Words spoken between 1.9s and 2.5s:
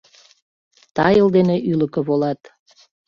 волат.